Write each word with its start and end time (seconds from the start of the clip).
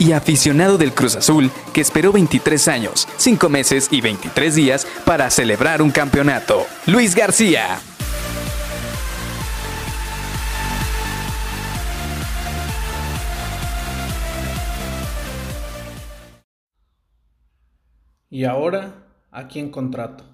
y 0.00 0.12
aficionado 0.12 0.78
del 0.78 0.92
Cruz 0.92 1.14
Azul 1.14 1.50
que 1.72 1.82
esperó 1.82 2.10
23 2.10 2.66
años, 2.66 3.06
5 3.18 3.48
meses 3.48 3.88
y 3.92 4.00
23 4.00 4.54
días 4.56 4.86
para 5.04 5.30
celebrar 5.30 5.82
un 5.82 5.92
campeonato. 5.92 6.66
Luis 6.86 7.14
García. 7.14 7.78
Y 18.30 18.44
ahora, 18.44 19.06
¿a 19.30 19.48
quién 19.48 19.70
contrato? 19.70 20.24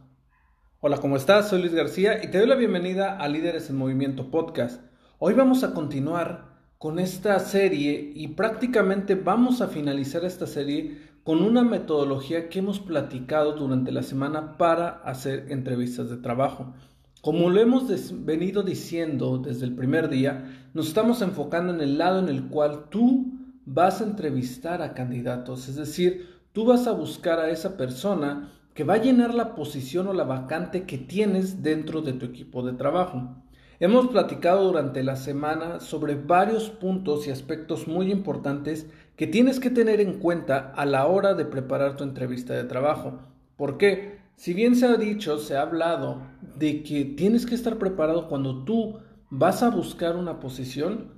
Hola, 0.81 0.99
¿cómo 0.99 1.17
estás? 1.17 1.49
Soy 1.49 1.61
Luis 1.61 1.75
García 1.75 2.23
y 2.23 2.31
te 2.31 2.39
doy 2.39 2.47
la 2.47 2.55
bienvenida 2.55 3.17
a 3.17 3.27
Líderes 3.27 3.69
en 3.71 3.77
Movimiento 3.77 4.31
Podcast. 4.31 4.81
Hoy 5.19 5.35
vamos 5.35 5.65
a 5.65 5.75
continuar 5.75 6.56
con 6.79 6.99
esta 6.99 7.39
serie 7.41 8.13
y 8.15 8.29
prácticamente 8.29 9.15
vamos 9.15 9.61
a 9.61 9.69
finalizar 9.69 10.25
esta 10.25 10.47
serie 10.47 10.99
con 11.25 11.43
una 11.43 11.65
metodología 11.65 12.49
que 12.49 12.61
hemos 12.61 12.79
platicado 12.79 13.53
durante 13.53 13.91
la 13.91 14.03
semana 14.03 14.57
para 14.59 14.89
hacer 15.05 15.47
entrevistas 15.51 16.11
de 16.11 16.19
trabajo. 16.19 16.75
Como 17.23 17.51
lo 17.51 17.61
hemos 17.61 17.85
venido 18.25 18.63
diciendo 18.63 19.39
desde 19.39 19.65
el 19.65 19.75
primer 19.75 20.09
día, 20.09 20.69
nos 20.75 20.87
estamos 20.89 21.23
enfocando 21.23 21.75
en 21.75 21.81
el 21.81 21.99
lado 21.99 22.21
en 22.21 22.29
el 22.29 22.49
cual 22.49 22.89
tú 22.91 23.33
vas 23.65 24.01
a 24.01 24.05
entrevistar 24.05 24.83
a 24.83 24.95
candidatos, 24.95 25.69
es 25.69 25.75
decir, 25.75 26.29
tú 26.53 26.65
vas 26.65 26.87
a 26.87 26.93
buscar 26.93 27.41
a 27.41 27.51
esa 27.51 27.77
persona 27.77 28.53
que 28.75 28.85
va 28.85 28.95
a 28.95 29.03
llenar 29.03 29.35
la 29.35 29.55
posición 29.55 30.07
o 30.07 30.13
la 30.13 30.25
vacante 30.25 30.85
que 30.85 30.99
tienes 30.99 31.63
dentro 31.63 32.03
de 32.03 32.13
tu 32.13 32.27
equipo 32.27 32.63
de 32.63 32.75
trabajo. 32.75 33.43
Hemos 33.79 34.07
platicado 34.07 34.65
durante 34.65 35.03
la 35.03 35.17
semana 35.17 35.81
sobre 35.81 36.15
varios 36.15 36.71
puntos 36.71 37.27
y 37.27 37.31
aspectos 37.31 37.87
muy 37.87 38.11
importantes 38.11 38.87
que 39.17 39.27
tienes 39.27 39.61
que 39.61 39.69
tener 39.69 40.01
en 40.01 40.19
cuenta 40.19 40.73
a 40.75 40.87
la 40.87 41.07
hora 41.07 41.35
de 41.35 41.45
preparar 41.45 41.95
tu 41.95 42.03
entrevista 42.03 42.55
de 42.55 42.65
trabajo. 42.65 43.19
¿Por 43.57 43.77
qué? 43.77 44.19
Si 44.35 44.55
bien 44.55 44.77
se 44.77 44.87
ha 44.87 44.97
dicho, 44.97 45.37
se 45.39 45.59
ha 45.59 45.63
hablado 45.63 46.23
de 46.59 46.83
que 46.83 47.05
tienes 47.05 47.45
que 47.45 47.55
estar 47.55 47.77
preparado 47.77 48.29
cuando 48.29 48.65
tú 48.65 49.01
vas 49.29 49.63
a 49.63 49.69
buscar 49.69 50.17
una 50.17 50.41
posición, 50.41 51.13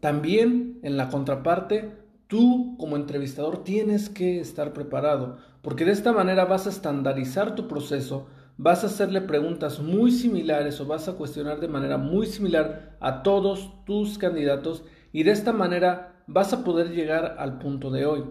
también 0.00 0.80
en 0.82 0.98
la 0.98 1.08
contraparte, 1.08 1.92
tú 2.26 2.76
como 2.78 2.96
entrevistador 2.96 3.64
tienes 3.64 4.10
que 4.10 4.38
estar 4.38 4.74
preparado, 4.74 5.38
porque 5.62 5.86
de 5.86 5.92
esta 5.92 6.12
manera 6.12 6.44
vas 6.44 6.66
a 6.66 6.70
estandarizar 6.70 7.54
tu 7.54 7.68
proceso, 7.68 8.26
vas 8.56 8.84
a 8.84 8.86
hacerle 8.86 9.20
preguntas 9.20 9.80
muy 9.80 10.10
similares 10.10 10.80
o 10.80 10.86
vas 10.86 11.08
a 11.08 11.14
cuestionar 11.14 11.60
de 11.60 11.68
manera 11.68 11.98
muy 11.98 12.26
similar 12.26 12.96
a 13.00 13.22
todos 13.22 13.84
tus 13.84 14.18
candidatos 14.18 14.84
y 15.12 15.22
de 15.24 15.32
esta 15.32 15.52
manera 15.52 16.24
vas 16.26 16.52
a 16.52 16.64
poder 16.64 16.90
llegar 16.90 17.36
al 17.38 17.58
punto 17.58 17.90
de 17.90 18.06
hoy, 18.06 18.24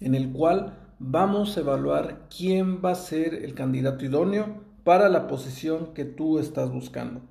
en 0.00 0.14
el 0.14 0.32
cual 0.32 0.78
vamos 0.98 1.56
a 1.56 1.60
evaluar 1.60 2.28
quién 2.34 2.80
va 2.84 2.92
a 2.92 2.96
ser 2.96 3.34
el 3.34 3.54
candidato 3.54 4.04
idóneo 4.04 4.62
para 4.84 5.08
la 5.08 5.26
posición 5.26 5.94
que 5.94 6.04
tú 6.04 6.38
estás 6.38 6.70
buscando. 6.70 7.22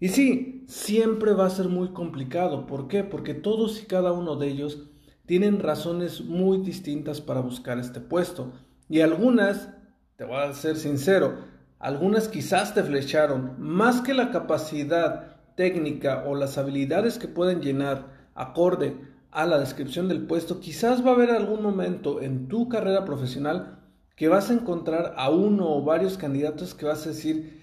Y 0.00 0.08
sí, 0.08 0.64
siempre 0.68 1.32
va 1.32 1.46
a 1.46 1.50
ser 1.50 1.68
muy 1.68 1.88
complicado. 1.88 2.66
¿Por 2.66 2.86
qué? 2.86 3.02
Porque 3.02 3.34
todos 3.34 3.82
y 3.82 3.86
cada 3.86 4.12
uno 4.12 4.36
de 4.36 4.48
ellos 4.48 4.86
tienen 5.26 5.60
razones 5.60 6.22
muy 6.22 6.58
distintas 6.58 7.20
para 7.20 7.40
buscar 7.40 7.78
este 7.78 8.00
puesto. 8.00 8.52
Y 8.88 9.00
algunas, 9.00 9.70
te 10.16 10.24
voy 10.24 10.36
a 10.36 10.52
ser 10.52 10.76
sincero, 10.76 11.38
algunas 11.78 12.28
quizás 12.28 12.74
te 12.74 12.82
flecharon, 12.82 13.54
más 13.58 14.00
que 14.00 14.14
la 14.14 14.30
capacidad 14.30 15.36
técnica 15.54 16.24
o 16.26 16.34
las 16.34 16.58
habilidades 16.58 17.18
que 17.18 17.28
pueden 17.28 17.60
llenar 17.60 18.06
acorde 18.34 18.96
a 19.30 19.46
la 19.46 19.58
descripción 19.58 20.08
del 20.08 20.26
puesto, 20.26 20.60
quizás 20.60 21.04
va 21.04 21.10
a 21.10 21.14
haber 21.14 21.30
algún 21.30 21.62
momento 21.62 22.20
en 22.20 22.48
tu 22.48 22.68
carrera 22.68 23.04
profesional 23.04 23.78
que 24.16 24.28
vas 24.28 24.50
a 24.50 24.54
encontrar 24.54 25.14
a 25.16 25.30
uno 25.30 25.68
o 25.68 25.82
varios 25.84 26.18
candidatos 26.18 26.74
que 26.74 26.86
vas 26.86 27.06
a 27.06 27.10
decir, 27.10 27.60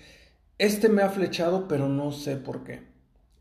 este 0.58 0.88
me 0.88 1.02
ha 1.02 1.10
flechado, 1.10 1.68
pero 1.68 1.90
no 1.90 2.12
sé 2.12 2.38
por 2.38 2.64
qué. 2.64 2.88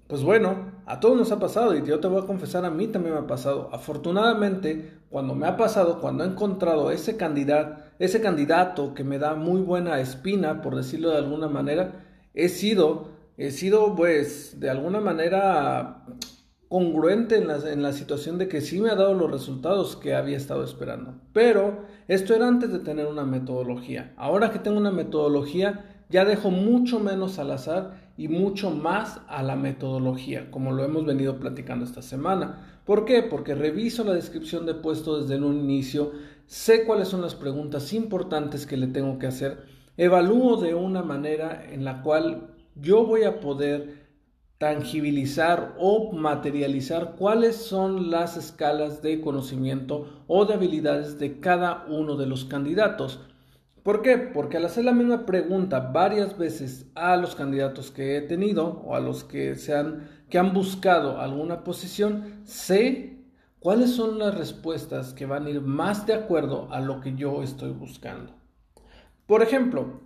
Pues 0.09 0.23
bueno, 0.23 0.73
a 0.85 1.01
todos 1.01 1.17
nos 1.17 1.33
ha 1.33 1.39
pasado 1.39 1.77
y 1.77 1.87
yo 1.87 2.01
te 2.01 2.09
voy 2.09 2.23
a 2.23 2.27
confesar, 2.27 2.65
a 2.65 2.71
mí 2.71 2.89
también 2.89 3.15
me 3.15 3.21
ha 3.21 3.27
pasado. 3.27 3.71
Afortunadamente, 3.73 4.99
cuando 5.11 5.35
me 5.35 5.47
ha 5.47 5.57
pasado, 5.57 6.01
cuando 6.01 6.25
he 6.25 6.27
encontrado 6.27 6.91
ese 6.91 7.17
candidato, 7.17 7.84
ese 7.99 8.21
candidato 8.21 8.95
que 8.95 9.05
me 9.05 9.19
da 9.19 9.35
muy 9.35 9.61
buena 9.61 10.01
espina, 10.01 10.63
por 10.63 10.77
decirlo 10.77 11.11
de 11.11 11.19
alguna 11.19 11.49
manera, 11.49 12.05
he 12.35 12.49
sido, 12.49 13.09
he 13.37 13.51
sido 13.51 13.95
pues 13.95 14.59
de 14.61 14.71
alguna 14.71 15.01
manera 15.01 16.05
congruente 16.69 17.37
en 17.37 17.47
la, 17.47 17.59
en 17.71 17.83
la 17.83 17.93
situación 17.93 18.37
de 18.37 18.49
que 18.49 18.61
sí 18.61 18.81
me 18.81 18.91
ha 18.91 18.97
dado 18.97 19.15
los 19.15 19.31
resultados 19.31 19.97
que 19.97 20.15
había 20.15 20.37
estado 20.37 20.65
esperando. 20.65 21.15
Pero 21.33 21.85
esto 22.09 22.35
era 22.35 22.49
antes 22.49 22.73
de 22.73 22.81
tener 22.81 23.07
una 23.07 23.25
metodología. 23.25 24.13
Ahora 24.17 24.51
que 24.51 24.59
tengo 24.59 24.79
una 24.79 24.91
metodología, 24.91 25.85
ya 26.09 26.25
dejo 26.25 26.51
mucho 26.51 26.99
menos 26.99 27.39
al 27.39 27.53
azar 27.53 28.13
y 28.17 28.29
mucho 28.29 28.71
más 28.71 29.21
a 29.29 29.43
la 29.43 29.57
metodología, 29.57 30.51
como 30.51 30.73
lo 30.73 30.85
hemos 30.85 31.05
venido 31.05 31.39
platicando 31.39 31.85
esta 31.85 32.03
semana. 32.03 32.81
¿Por 32.85 33.05
qué? 33.05 33.23
Porque 33.23 33.55
reviso 33.55 34.05
la 34.05 34.13
descripción 34.13 34.67
de 34.67 34.75
puesto 34.75 35.21
desde 35.21 35.43
un 35.43 35.59
inicio, 35.59 36.13
sé 36.47 36.85
cuáles 36.85 37.09
son 37.09 37.23
las 37.23 37.35
preguntas 37.35 37.93
importantes 37.93 38.67
que 38.67 38.77
le 38.77 38.87
tengo 38.87 39.19
que 39.19 39.27
hacer, 39.27 39.65
evalúo 39.97 40.57
de 40.57 40.75
una 40.75 41.03
manera 41.03 41.65
en 41.71 41.85
la 41.85 42.03
cual 42.03 42.55
yo 42.75 43.05
voy 43.05 43.25
a 43.25 43.41
poder 43.41 44.05
tangibilizar 44.59 45.75
o 45.79 46.13
materializar 46.13 47.17
cuáles 47.17 47.57
son 47.57 48.11
las 48.11 48.37
escalas 48.37 49.03
de 49.03 49.21
conocimiento 49.21 50.25
o 50.27 50.45
de 50.47 50.55
habilidades 50.55 51.19
de 51.19 51.41
cada 51.41 51.85
uno 51.89 52.17
de 52.17 52.27
los 52.27 52.45
candidatos. 52.45 53.21
¿Por 53.83 54.01
qué? 54.01 54.17
Porque 54.17 54.57
al 54.57 54.65
hacer 54.65 54.85
la 54.85 54.93
misma 54.93 55.27
pregunta 55.27 55.81
varias 55.81 56.39
veces 56.39 56.87
a 56.95 57.17
los 57.17 57.35
candidatos 57.35 57.91
que 57.91 58.17
he 58.17 58.23
tenido 58.23 58.83
o 58.87 58.95
a 58.95 59.01
los 59.01 59.25
que, 59.25 59.57
se 59.57 59.75
han, 59.75 60.09
que 60.31 60.39
han 60.39 60.55
buscado 60.55 61.21
alguna 61.21 61.65
posición, 61.65 62.41
sé 62.45 63.14
cuáles 63.65 63.95
son 63.95 64.19
las 64.19 64.37
respuestas 64.37 65.15
que 65.15 65.25
van 65.25 65.47
a 65.47 65.49
ir 65.49 65.63
más 65.63 66.07
de 66.07 66.13
acuerdo 66.13 66.69
a 66.71 66.81
lo 66.81 67.01
que 67.01 67.15
yo 67.15 67.43
estoy 67.43 67.71
buscando. 67.71 68.35
Por 69.27 69.41
ejemplo, 69.41 70.03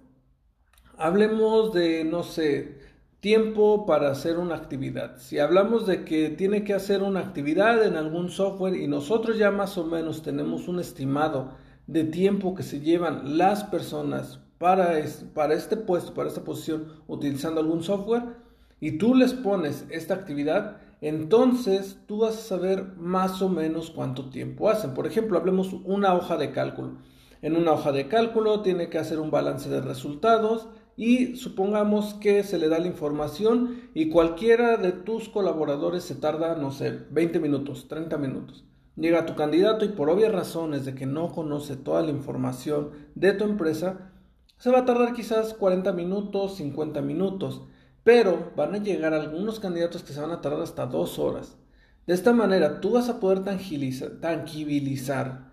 hablemos 0.96 1.72
de, 1.72 2.04
no 2.04 2.22
sé, 2.22 2.78
tiempo 3.18 3.84
para 3.84 4.12
hacer 4.12 4.38
una 4.38 4.54
actividad. 4.54 5.16
Si 5.16 5.40
hablamos 5.40 5.88
de 5.88 6.04
que 6.04 6.28
tiene 6.28 6.62
que 6.62 6.72
hacer 6.72 7.02
una 7.02 7.18
actividad 7.18 7.84
en 7.84 7.96
algún 7.96 8.30
software 8.30 8.76
y 8.76 8.86
nosotros 8.86 9.36
ya 9.38 9.50
más 9.50 9.76
o 9.76 9.84
menos 9.84 10.22
tenemos 10.22 10.68
un 10.68 10.78
estimado, 10.78 11.50
de 11.88 12.04
tiempo 12.04 12.54
que 12.54 12.62
se 12.62 12.78
llevan 12.78 13.38
las 13.38 13.64
personas 13.64 14.38
para, 14.58 14.92
para 15.34 15.54
este 15.54 15.76
puesto, 15.76 16.14
para 16.14 16.28
esta 16.28 16.44
posición, 16.44 16.92
utilizando 17.08 17.60
algún 17.60 17.82
software, 17.82 18.36
y 18.78 18.98
tú 18.98 19.16
les 19.16 19.34
pones 19.34 19.84
esta 19.90 20.14
actividad, 20.14 20.76
entonces 21.00 21.98
tú 22.06 22.18
vas 22.18 22.36
a 22.36 22.40
saber 22.40 22.96
más 22.96 23.40
o 23.42 23.48
menos 23.48 23.90
cuánto 23.90 24.30
tiempo 24.30 24.68
hacen. 24.68 24.94
Por 24.94 25.06
ejemplo, 25.06 25.38
hablemos 25.38 25.72
una 25.84 26.14
hoja 26.14 26.36
de 26.36 26.50
cálculo. 26.50 26.98
En 27.40 27.56
una 27.56 27.72
hoja 27.72 27.92
de 27.92 28.08
cálculo 28.08 28.62
tiene 28.62 28.88
que 28.88 28.98
hacer 28.98 29.20
un 29.20 29.30
balance 29.30 29.68
de 29.68 29.80
resultados 29.80 30.68
y 30.96 31.36
supongamos 31.36 32.14
que 32.14 32.42
se 32.42 32.58
le 32.58 32.68
da 32.68 32.80
la 32.80 32.88
información 32.88 33.82
y 33.94 34.08
cualquiera 34.08 34.76
de 34.76 34.90
tus 34.90 35.28
colaboradores 35.28 36.02
se 36.02 36.16
tarda, 36.16 36.56
no 36.56 36.72
sé, 36.72 36.90
20 37.10 37.38
minutos, 37.38 37.86
30 37.86 38.18
minutos. 38.18 38.64
Llega 38.96 39.26
tu 39.26 39.36
candidato 39.36 39.84
y 39.84 39.90
por 39.90 40.10
obvias 40.10 40.32
razones 40.32 40.84
de 40.84 40.96
que 40.96 41.06
no 41.06 41.30
conoce 41.30 41.76
toda 41.76 42.02
la 42.02 42.10
información 42.10 42.90
de 43.14 43.32
tu 43.32 43.44
empresa, 43.44 44.10
se 44.56 44.72
va 44.72 44.80
a 44.80 44.84
tardar 44.84 45.12
quizás 45.12 45.54
40 45.54 45.92
minutos, 45.92 46.56
50 46.56 47.00
minutos, 47.02 47.62
pero 48.08 48.52
van 48.56 48.74
a 48.74 48.78
llegar 48.78 49.12
algunos 49.12 49.60
candidatos 49.60 50.02
que 50.02 50.14
se 50.14 50.20
van 50.22 50.30
a 50.30 50.40
tardar 50.40 50.62
hasta 50.62 50.86
dos 50.86 51.18
horas. 51.18 51.58
De 52.06 52.14
esta 52.14 52.32
manera 52.32 52.80
tú 52.80 52.92
vas 52.92 53.10
a 53.10 53.20
poder 53.20 53.44
tangibilizar 53.44 55.50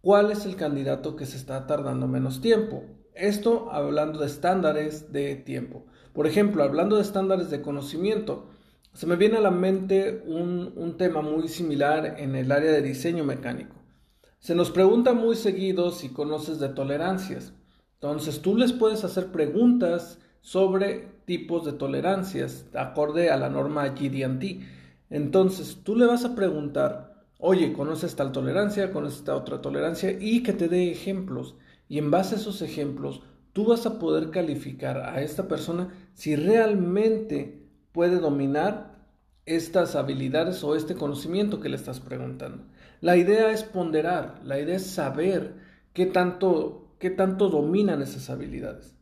cuál 0.00 0.30
es 0.30 0.46
el 0.46 0.56
candidato 0.56 1.16
que 1.16 1.26
se 1.26 1.36
está 1.36 1.66
tardando 1.66 2.08
menos 2.08 2.40
tiempo. 2.40 2.82
Esto 3.12 3.70
hablando 3.72 4.20
de 4.20 4.26
estándares 4.26 5.12
de 5.12 5.36
tiempo. 5.36 5.84
Por 6.14 6.26
ejemplo, 6.26 6.62
hablando 6.62 6.96
de 6.96 7.02
estándares 7.02 7.50
de 7.50 7.60
conocimiento, 7.60 8.48
se 8.94 9.06
me 9.06 9.16
viene 9.16 9.36
a 9.36 9.42
la 9.42 9.50
mente 9.50 10.24
un, 10.26 10.94
tema 10.96 11.20
muy 11.20 11.46
similar 11.48 12.14
en 12.18 12.36
el 12.36 12.52
área 12.52 12.72
de 12.72 12.80
diseño 12.80 13.22
mecánico. 13.22 13.76
Se 14.38 14.54
nos 14.54 14.70
pregunta 14.70 15.12
muy 15.12 15.36
seguido 15.36 15.90
si 15.90 16.08
conoces 16.08 16.58
de 16.58 16.70
tolerancias. 16.70 17.52
Entonces 18.00 18.40
tú 18.40 18.56
les 18.56 18.72
puedes 18.72 19.04
hacer 19.04 19.30
preguntas 19.30 20.18
sobre 20.42 21.08
tipos 21.24 21.64
de 21.64 21.72
tolerancias, 21.72 22.66
acorde 22.74 23.30
a 23.30 23.38
la 23.38 23.48
norma 23.48 23.88
GD&T. 23.88 24.60
Entonces, 25.08 25.78
tú 25.82 25.96
le 25.96 26.04
vas 26.04 26.24
a 26.24 26.34
preguntar, 26.34 27.24
oye, 27.38 27.72
¿conoces 27.72 28.14
tal 28.16 28.32
tolerancia? 28.32 28.92
¿Conoces 28.92 29.20
esta 29.20 29.36
otra 29.36 29.62
tolerancia? 29.62 30.10
Y 30.20 30.42
que 30.42 30.52
te 30.52 30.68
dé 30.68 30.90
ejemplos. 30.90 31.54
Y 31.88 31.98
en 31.98 32.10
base 32.10 32.34
a 32.34 32.38
esos 32.38 32.60
ejemplos, 32.60 33.22
tú 33.52 33.66
vas 33.66 33.86
a 33.86 33.98
poder 33.98 34.30
calificar 34.30 34.98
a 34.98 35.22
esta 35.22 35.48
persona 35.48 35.94
si 36.14 36.36
realmente 36.36 37.62
puede 37.92 38.18
dominar 38.18 38.92
estas 39.46 39.96
habilidades 39.96 40.62
o 40.64 40.74
este 40.74 40.94
conocimiento 40.94 41.60
que 41.60 41.68
le 41.68 41.76
estás 41.76 42.00
preguntando. 42.00 42.64
La 43.00 43.16
idea 43.16 43.50
es 43.50 43.64
ponderar, 43.64 44.40
la 44.44 44.58
idea 44.60 44.76
es 44.76 44.86
saber 44.86 45.54
qué 45.92 46.06
tanto, 46.06 46.94
qué 46.98 47.10
tanto 47.10 47.48
dominan 47.48 48.02
esas 48.02 48.30
habilidades. 48.30 48.94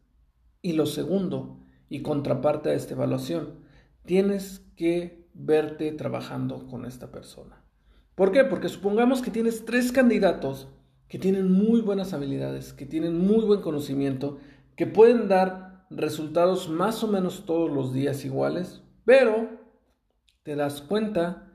Y 0.62 0.72
lo 0.72 0.86
segundo, 0.86 1.58
y 1.88 2.02
contraparte 2.02 2.70
a 2.70 2.74
esta 2.74 2.94
evaluación, 2.94 3.60
tienes 4.04 4.66
que 4.76 5.28
verte 5.34 5.92
trabajando 5.92 6.66
con 6.66 6.84
esta 6.84 7.10
persona. 7.10 7.62
¿Por 8.14 8.32
qué? 8.32 8.44
Porque 8.44 8.68
supongamos 8.68 9.22
que 9.22 9.30
tienes 9.30 9.64
tres 9.64 9.92
candidatos 9.92 10.68
que 11.08 11.18
tienen 11.18 11.50
muy 11.50 11.80
buenas 11.80 12.12
habilidades, 12.12 12.72
que 12.72 12.86
tienen 12.86 13.18
muy 13.18 13.44
buen 13.44 13.62
conocimiento, 13.62 14.38
que 14.76 14.86
pueden 14.86 15.26
dar 15.26 15.86
resultados 15.90 16.68
más 16.68 17.02
o 17.02 17.08
menos 17.08 17.44
todos 17.46 17.70
los 17.70 17.92
días 17.92 18.24
iguales, 18.24 18.82
pero 19.04 19.48
te 20.44 20.54
das 20.54 20.82
cuenta 20.82 21.48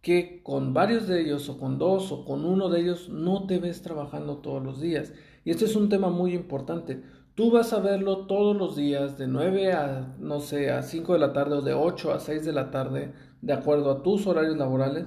que 0.00 0.42
con 0.42 0.72
varios 0.72 1.06
de 1.06 1.20
ellos 1.20 1.48
o 1.48 1.58
con 1.58 1.78
dos 1.78 2.10
o 2.10 2.24
con 2.24 2.44
uno 2.44 2.70
de 2.70 2.80
ellos 2.80 3.08
no 3.08 3.46
te 3.46 3.58
ves 3.58 3.82
trabajando 3.82 4.38
todos 4.38 4.62
los 4.62 4.80
días. 4.80 5.12
Y 5.44 5.50
este 5.50 5.66
es 5.66 5.76
un 5.76 5.88
tema 5.88 6.08
muy 6.08 6.34
importante. 6.34 7.02
Tú 7.34 7.50
vas 7.50 7.72
a 7.72 7.80
verlo 7.80 8.26
todos 8.26 8.56
los 8.56 8.76
días 8.76 9.16
de 9.16 9.26
9 9.26 9.72
a, 9.72 10.16
no 10.18 10.40
sé, 10.40 10.70
a 10.70 10.82
5 10.82 11.14
de 11.14 11.18
la 11.18 11.32
tarde 11.32 11.56
o 11.56 11.62
de 11.62 11.72
8 11.72 12.12
a 12.12 12.20
6 12.20 12.44
de 12.44 12.52
la 12.52 12.70
tarde, 12.70 13.14
de 13.40 13.52
acuerdo 13.52 13.90
a 13.90 14.02
tus 14.02 14.26
horarios 14.26 14.58
laborales, 14.58 15.06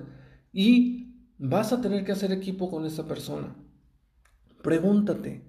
y 0.52 1.14
vas 1.38 1.72
a 1.72 1.82
tener 1.82 2.04
que 2.04 2.14
hacer 2.14 2.32
equipo 2.32 2.72
con 2.72 2.86
esa 2.86 3.08
persona. 3.08 3.56
Pregúntate 4.64 5.44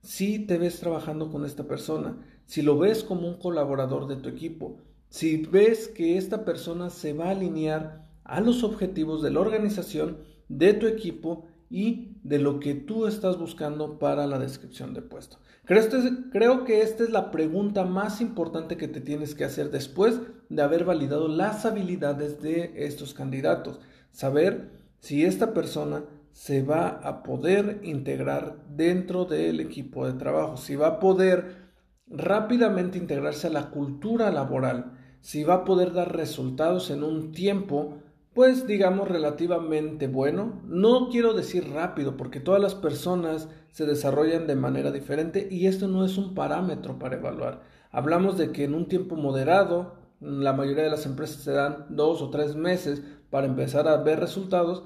si 0.00 0.38
te 0.38 0.56
ves 0.56 0.80
trabajando 0.80 1.30
con 1.30 1.44
esta 1.44 1.64
persona, 1.64 2.16
si 2.46 2.62
lo 2.62 2.78
ves 2.78 3.04
como 3.04 3.28
un 3.28 3.38
colaborador 3.38 4.08
de 4.08 4.16
tu 4.16 4.30
equipo, 4.30 4.78
si 5.10 5.36
ves 5.36 5.88
que 5.88 6.16
esta 6.16 6.46
persona 6.46 6.88
se 6.88 7.12
va 7.12 7.26
a 7.26 7.30
alinear 7.32 8.10
a 8.24 8.40
los 8.40 8.64
objetivos 8.64 9.20
de 9.22 9.30
la 9.30 9.40
organización, 9.40 10.18
de 10.48 10.72
tu 10.72 10.86
equipo 10.86 11.44
y 11.68 12.11
de 12.22 12.38
lo 12.38 12.60
que 12.60 12.74
tú 12.74 13.06
estás 13.06 13.38
buscando 13.38 13.98
para 13.98 14.26
la 14.26 14.38
descripción 14.38 14.94
de 14.94 15.02
puesto. 15.02 15.38
Creo, 15.64 15.82
creo, 16.30 16.64
que 16.64 16.82
esta 16.82 17.02
es 17.02 17.10
la 17.10 17.30
pregunta 17.30 17.84
más 17.84 18.20
importante 18.20 18.76
que 18.76 18.88
te 18.88 19.00
tienes 19.00 19.34
que 19.34 19.44
hacer 19.44 19.70
después 19.70 20.20
de 20.48 20.62
haber 20.62 20.84
validado 20.84 21.28
las 21.28 21.64
habilidades 21.64 22.40
de 22.40 22.72
estos 22.76 23.14
candidatos. 23.14 23.80
Saber 24.12 24.70
si 25.00 25.24
esta 25.24 25.52
persona 25.52 26.04
se 26.32 26.62
va 26.62 26.88
a 26.88 27.22
poder 27.22 27.80
integrar 27.82 28.56
dentro 28.68 29.24
del 29.24 29.60
equipo 29.60 30.06
de 30.06 30.14
trabajo, 30.14 30.56
si 30.56 30.76
va 30.76 30.86
a 30.86 31.00
poder 31.00 31.62
rápidamente 32.06 32.98
integrarse 32.98 33.48
a 33.48 33.50
la 33.50 33.70
cultura 33.70 34.30
laboral, 34.30 34.92
si 35.20 35.44
va 35.44 35.54
a 35.54 35.64
poder 35.64 35.92
dar 35.92 36.16
resultados 36.16 36.90
en 36.90 37.02
un 37.02 37.32
tiempo, 37.32 37.98
pues 38.34 38.66
digamos 38.66 39.08
relativamente 39.08 40.06
bueno. 40.06 40.62
No 40.66 41.08
quiero 41.10 41.34
decir 41.34 41.70
rápido, 41.70 42.16
porque 42.16 42.40
todas 42.40 42.60
las 42.60 42.74
personas 42.74 43.48
se 43.70 43.86
desarrollan 43.86 44.46
de 44.46 44.56
manera 44.56 44.90
diferente 44.90 45.48
y 45.50 45.66
esto 45.66 45.88
no 45.88 46.04
es 46.04 46.18
un 46.18 46.34
parámetro 46.34 46.98
para 46.98 47.16
evaluar. 47.16 47.62
Hablamos 47.90 48.38
de 48.38 48.52
que 48.52 48.64
en 48.64 48.74
un 48.74 48.86
tiempo 48.86 49.16
moderado, 49.16 49.94
la 50.20 50.52
mayoría 50.52 50.84
de 50.84 50.90
las 50.90 51.04
empresas 51.04 51.42
se 51.42 51.52
dan 51.52 51.86
dos 51.90 52.22
o 52.22 52.30
tres 52.30 52.56
meses 52.56 53.02
para 53.30 53.46
empezar 53.46 53.88
a 53.88 53.98
ver 53.98 54.20
resultados. 54.20 54.84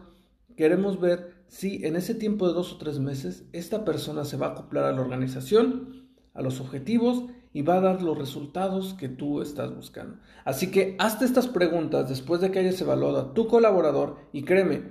Queremos 0.56 1.00
ver 1.00 1.34
si 1.48 1.84
en 1.84 1.96
ese 1.96 2.14
tiempo 2.14 2.48
de 2.48 2.54
dos 2.54 2.72
o 2.72 2.78
tres 2.78 2.98
meses 2.98 3.44
esta 3.52 3.84
persona 3.84 4.24
se 4.24 4.36
va 4.36 4.48
a 4.48 4.50
acoplar 4.50 4.84
a 4.84 4.92
la 4.92 5.00
organización, 5.00 6.05
a 6.36 6.42
los 6.42 6.60
objetivos 6.60 7.24
y 7.52 7.62
va 7.62 7.76
a 7.76 7.80
dar 7.80 8.02
los 8.02 8.18
resultados 8.18 8.94
que 8.94 9.08
tú 9.08 9.40
estás 9.40 9.74
buscando. 9.74 10.18
Así 10.44 10.70
que 10.70 10.94
hazte 10.98 11.24
estas 11.24 11.48
preguntas 11.48 12.08
después 12.08 12.40
de 12.40 12.50
que 12.50 12.58
hayas 12.58 12.80
evaluado 12.80 13.18
a 13.18 13.34
tu 13.34 13.48
colaborador 13.48 14.16
y 14.32 14.42
créeme, 14.42 14.82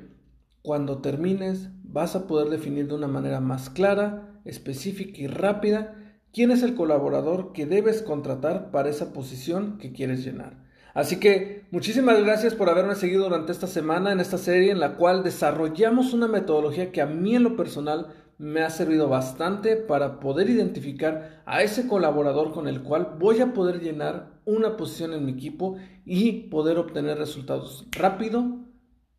cuando 0.62 0.98
termines 0.98 1.70
vas 1.84 2.16
a 2.16 2.26
poder 2.26 2.50
definir 2.50 2.88
de 2.88 2.96
una 2.96 3.08
manera 3.08 3.40
más 3.40 3.70
clara, 3.70 4.42
específica 4.46 5.22
y 5.22 5.28
rápida 5.28 5.96
quién 6.34 6.52
es 6.52 6.64
el 6.64 6.76
colaborador 6.76 7.54
que 7.54 7.66
debes 7.66 8.02
contratar 8.02 8.72
para 8.72 8.90
esa 8.90 9.14
posición 9.14 9.78
que 9.78 9.94
quieres 9.94 10.26
llenar. 10.26 10.66
Así 10.96 11.20
que 11.20 11.66
muchísimas 11.72 12.24
gracias 12.24 12.56
por 12.56 12.70
haberme 12.70 12.96
seguido 12.96 13.26
durante 13.26 13.52
esta 13.52 13.68
semana 13.68 14.12
en 14.12 14.20
esta 14.20 14.38
serie 14.38 14.72
en 14.72 14.80
la 14.80 14.96
cual 14.96 15.24
desarrollamos 15.24 16.14
una 16.14 16.28
metodología 16.28 16.92
que 16.92 17.02
a 17.02 17.06
mí 17.06 17.36
en 17.36 17.44
lo 17.44 17.56
personal 17.56 18.08
me 18.38 18.62
ha 18.62 18.70
servido 18.70 19.08
bastante 19.08 19.78
para 19.78 20.20
poder 20.20 20.50
identificar 20.50 21.42
a 21.46 21.62
ese 21.62 21.88
colaborador 21.88 22.52
con 22.52 22.68
el 22.68 22.84
cual 22.84 23.16
voy 23.20 23.42
a 23.42 23.54
poder 23.54 23.82
llenar 23.82 24.42
una 24.46 24.78
posición 24.78 25.14
en 25.14 25.26
mi 25.26 25.32
equipo 25.32 25.78
y 26.06 26.50
poder 26.50 26.78
obtener 26.78 27.18
resultados 27.18 27.88
rápido, 27.92 28.66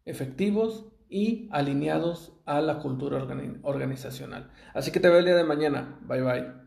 efectivos 0.04 0.86
y 1.08 1.48
alineados 1.52 2.32
a 2.44 2.60
la 2.60 2.78
cultura 2.78 3.26
organizacional. 3.62 4.50
Así 4.74 4.90
que 4.90 5.00
te 5.00 5.08
veo 5.08 5.18
el 5.18 5.24
día 5.24 5.36
de 5.36 5.44
mañana. 5.44 5.98
Bye 6.06 6.22
bye. 6.22 6.65